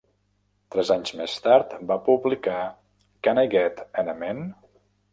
[0.75, 2.57] Tres anys més tard, va publicar
[3.29, 4.47] "Can I Get an Amen".